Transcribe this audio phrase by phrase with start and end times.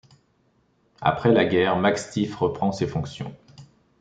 [1.01, 3.35] Après la guerre, Max Stiff reprend ses fonctions.